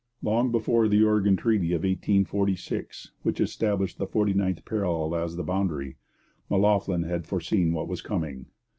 [0.23, 5.97] Long before the Oregon Treaty of 1846, which established the 49th parallel as the boundary,
[6.49, 8.47] M'Loughlin had foreseen what was coming.